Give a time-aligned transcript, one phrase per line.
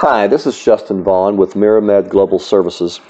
[0.00, 3.00] Hi, this is Justin Vaughn with Miramed Global Services,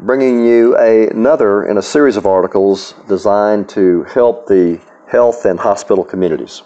[0.00, 5.56] bringing you a, another in a series of articles designed to help the health and
[5.60, 6.64] hospital communities.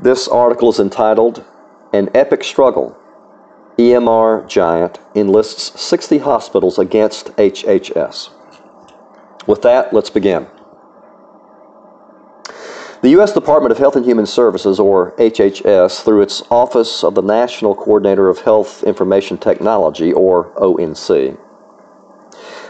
[0.00, 1.44] This article is entitled
[1.92, 2.96] An Epic Struggle
[3.76, 8.30] EMR Giant Enlists 60 Hospitals Against HHS.
[9.46, 10.46] With that, let's begin.
[13.02, 13.32] The U.S.
[13.32, 18.28] Department of Health and Human Services, or HHS, through its Office of the National Coordinator
[18.28, 21.38] of Health Information Technology, or ONC,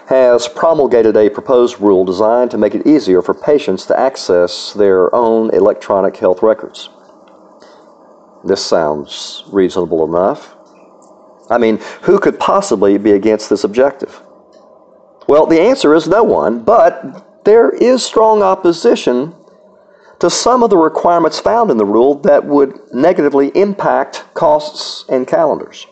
[0.09, 5.15] has promulgated a proposed rule designed to make it easier for patients to access their
[5.15, 6.91] own electronic health records.
[8.45, 10.57] This sounds reasonable enough.
[11.51, 14.21] I mean, who could possibly be against this objective?
[15.29, 19.33] Well, the answer is no one, but there is strong opposition
[20.21, 25.27] to some of the requirements found in the rule that would negatively impact costs and
[25.27, 25.87] calendars.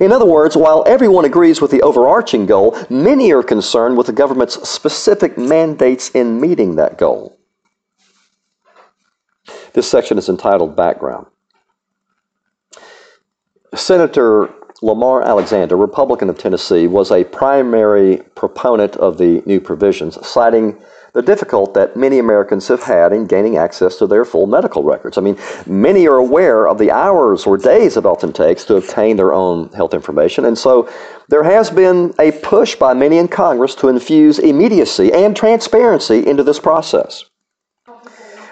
[0.00, 4.12] In other words, while everyone agrees with the overarching goal, many are concerned with the
[4.12, 7.38] government's specific mandates in meeting that goal.
[9.72, 11.26] This section is entitled Background.
[13.74, 20.78] Senator Lamar Alexander, Republican of Tennessee, was a primary proponent of the new provisions, citing
[21.16, 25.16] the difficult that many Americans have had in gaining access to their full medical records.
[25.16, 29.16] I mean, many are aware of the hours or days it often takes to obtain
[29.16, 30.90] their own health information, and so
[31.30, 36.42] there has been a push by many in Congress to infuse immediacy and transparency into
[36.42, 37.24] this process.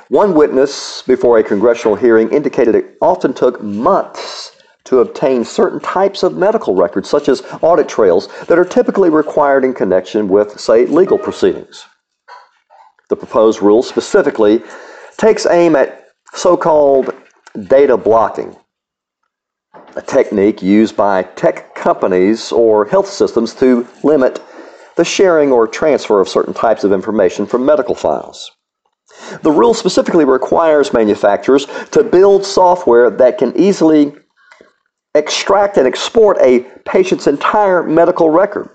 [0.08, 4.52] One witness before a congressional hearing indicated it often took months
[4.84, 9.66] to obtain certain types of medical records, such as audit trails, that are typically required
[9.66, 11.84] in connection with, say, legal proceedings.
[13.08, 14.62] The proposed rule specifically
[15.16, 17.14] takes aim at so called
[17.66, 18.56] data blocking,
[19.96, 24.42] a technique used by tech companies or health systems to limit
[24.96, 28.51] the sharing or transfer of certain types of information from medical files.
[29.42, 34.14] The rule specifically requires manufacturers to build software that can easily
[35.14, 38.68] extract and export a patient's entire medical record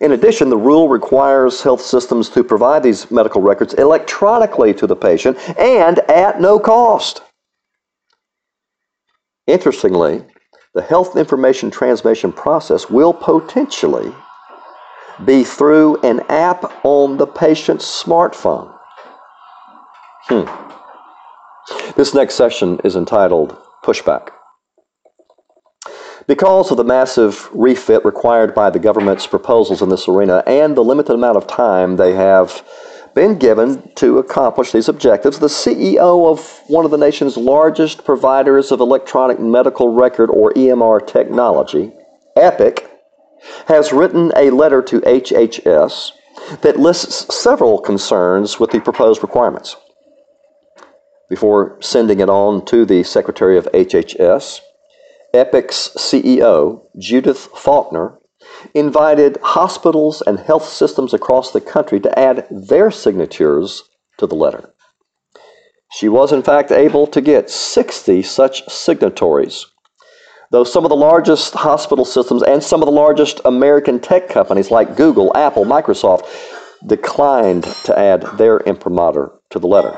[0.00, 4.96] in addition, the rule requires health systems to provide these medical records electronically to the
[4.96, 7.22] patient and at no cost.
[9.46, 10.24] Interestingly,
[10.74, 14.12] the health information transmission process will potentially
[15.26, 18.74] be through an app on the patient's smartphone.
[20.28, 20.48] Hmm.
[21.96, 24.30] This next session is entitled Pushback.
[26.30, 30.84] Because of the massive refit required by the government's proposals in this arena and the
[30.84, 32.64] limited amount of time they have
[33.16, 38.70] been given to accomplish these objectives, the CEO of one of the nation's largest providers
[38.70, 41.90] of electronic medical record or EMR technology,
[42.36, 42.88] Epic,
[43.66, 46.12] has written a letter to HHS
[46.60, 49.74] that lists several concerns with the proposed requirements.
[51.28, 54.60] Before sending it on to the Secretary of HHS,
[55.34, 58.18] Epic's CEO, Judith Faulkner,
[58.74, 63.82] invited hospitals and health systems across the country to add their signatures
[64.18, 64.72] to the letter.
[65.92, 69.66] She was, in fact, able to get 60 such signatories,
[70.50, 74.70] though some of the largest hospital systems and some of the largest American tech companies
[74.70, 76.26] like Google, Apple, Microsoft
[76.86, 79.96] declined to add their imprimatur to the letter.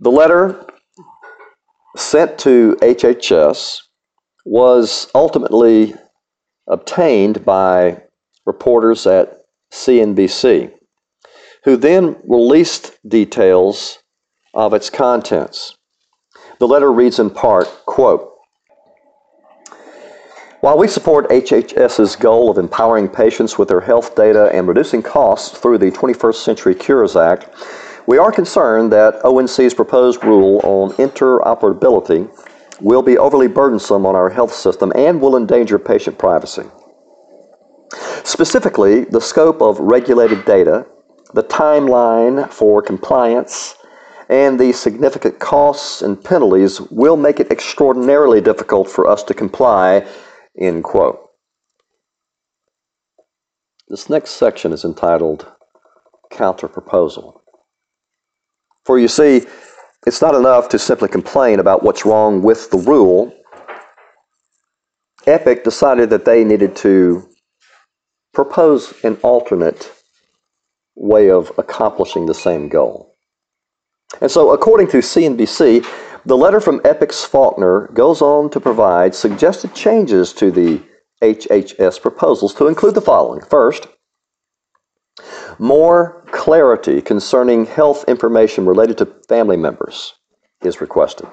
[0.00, 0.64] The letter
[1.96, 3.78] sent to HHS
[4.44, 5.94] was ultimately
[6.68, 8.02] obtained by
[8.46, 10.72] reporters at CNBC,
[11.64, 13.98] who then released details
[14.54, 15.76] of its contents.
[16.58, 18.32] The letter reads in part, quote,
[20.60, 25.56] while we support HHS's goal of empowering patients with their health data and reducing costs
[25.56, 27.48] through the 21st Century Cures Act,
[28.08, 32.26] we are concerned that ONC's proposed rule on interoperability
[32.80, 36.62] will be overly burdensome on our health system and will endanger patient privacy.
[38.24, 40.86] Specifically, the scope of regulated data,
[41.34, 43.74] the timeline for compliance,
[44.30, 50.06] and the significant costs and penalties will make it extraordinarily difficult for us to comply,
[50.58, 51.20] end quote.
[53.88, 55.46] This next section is entitled
[56.30, 57.42] Counter Proposal.
[58.88, 59.42] For you see,
[60.06, 63.30] it's not enough to simply complain about what's wrong with the rule.
[65.26, 67.28] Epic decided that they needed to
[68.32, 69.92] propose an alternate
[70.96, 73.14] way of accomplishing the same goal.
[74.22, 75.84] And so, according to CNBC,
[76.24, 80.82] The letter from Epic's Faulkner goes on to provide suggested changes to the
[81.22, 83.42] HHS proposals to include the following.
[83.42, 83.86] First,
[85.58, 90.14] more clarity concerning health information related to family members
[90.62, 91.28] is requested.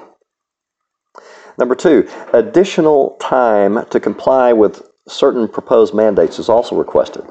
[1.57, 7.23] Number two, additional time to comply with certain proposed mandates is also requested.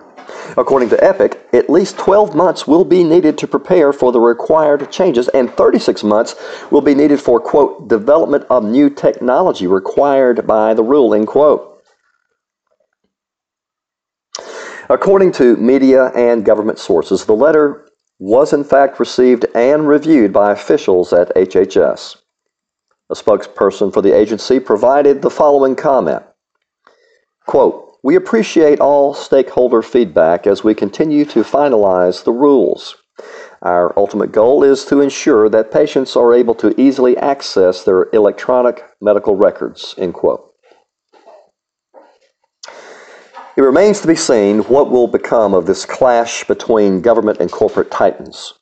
[0.57, 4.91] According to Epic, at least 12 months will be needed to prepare for the required
[4.91, 6.37] changes, and 36 months
[6.71, 11.74] will be needed for, quote, development of new technology required by the ruling, quote.
[14.91, 17.89] According to media and government sources, the letter
[18.19, 22.17] was in fact received and reviewed by officials at HHS.
[23.11, 26.23] A spokesperson for the agency provided the following comment
[27.47, 32.97] Quote, We appreciate all stakeholder feedback as we continue to finalize the rules.
[33.63, 38.85] Our ultimate goal is to ensure that patients are able to easily access their electronic
[39.01, 39.95] medical records.
[39.97, 40.54] End quote.
[43.57, 47.89] It remains to be seen what will become of this clash between government and corporate
[47.89, 48.53] titans.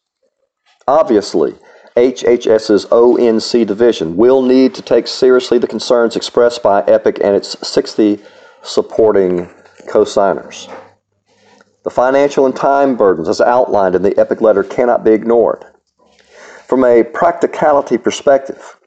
[0.86, 1.54] Obviously,
[1.96, 7.56] HHS's ONC division will need to take seriously the concerns expressed by Epic and its
[7.66, 8.20] 60
[8.62, 9.48] supporting
[9.88, 10.68] co-signers.
[11.84, 15.64] The financial and time burdens as outlined in the Epic letter cannot be ignored.
[16.66, 18.78] From a practicality perspective,